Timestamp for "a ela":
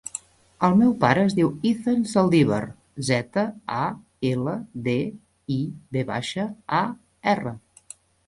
3.81-4.55